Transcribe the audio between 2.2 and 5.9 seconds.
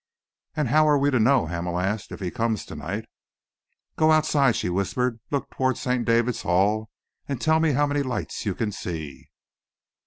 he comes to night?" "Go outside," she whispered. "Look towards